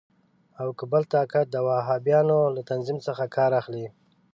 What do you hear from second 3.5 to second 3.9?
اخلي.